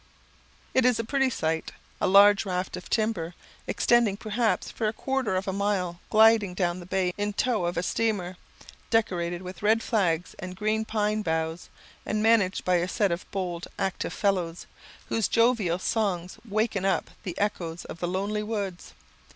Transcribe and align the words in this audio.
It 0.73 0.83
is 0.83 0.97
a 0.97 1.03
pretty 1.03 1.29
sight. 1.29 1.73
A 2.01 2.07
large 2.07 2.43
raft 2.43 2.75
of 2.75 2.89
timber, 2.89 3.35
extending 3.67 4.17
perhaps 4.17 4.71
for 4.71 4.87
a 4.87 4.93
quarter 4.93 5.35
of 5.35 5.47
a 5.47 5.53
mile, 5.53 5.99
gliding 6.09 6.55
down 6.55 6.79
the 6.79 6.87
bay 6.87 7.13
in 7.19 7.33
tow 7.33 7.65
of 7.65 7.77
a 7.77 7.83
steamer, 7.83 8.35
decorated 8.89 9.43
with 9.43 9.61
red 9.61 9.83
flags 9.83 10.33
and 10.39 10.55
green 10.55 10.85
pine 10.85 11.21
boughs, 11.21 11.69
and 12.03 12.23
managed 12.23 12.65
by 12.65 12.77
a 12.77 12.87
set 12.87 13.11
of 13.11 13.29
bold 13.29 13.67
active 13.77 14.11
fellows, 14.11 14.65
whose 15.09 15.27
jovial 15.27 15.77
songs 15.77 16.39
waken 16.49 16.83
up 16.83 17.11
the 17.21 17.37
echoes 17.37 17.85
of 17.85 17.99
the 17.99 18.07
lonely 18.07 18.41
woods. 18.41 18.93